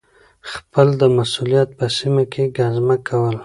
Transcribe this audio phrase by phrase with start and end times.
[0.51, 3.35] خپل د مسؤلیت په سیمه کي ګزمه کول